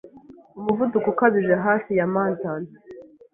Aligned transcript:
umuvuduko 0.59 1.07
ukabije 1.13 1.55
hafi 1.65 1.91
ya 1.99 2.07
mantant 2.13 2.67